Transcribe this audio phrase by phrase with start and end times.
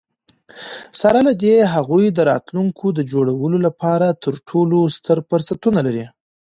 [1.01, 6.05] سره له دي، هغوی د راتلونکي د جوړولو لپاره تر ټولو ستر فرصتونه لري.